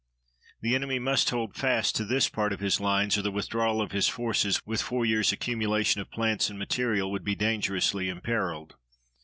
The 0.61 0.73
enemy 0.73 0.97
must 0.97 1.29
hold 1.29 1.55
fast 1.55 1.95
to 1.97 2.05
this 2.05 2.27
part 2.27 2.53
of 2.53 2.59
his 2.59 2.79
lines, 2.79 3.19
or 3.19 3.21
the 3.21 3.29
withdrawal 3.29 3.79
of 3.83 3.91
his 3.91 4.07
forces, 4.07 4.59
with 4.65 4.81
four 4.81 5.05
years' 5.05 5.31
accumulation 5.31 6.01
of 6.01 6.09
plants 6.09 6.49
and 6.49 6.57
material, 6.57 7.11
would 7.11 7.23
be 7.23 7.35
dangerously 7.35 8.09
imperiled. 8.09 8.73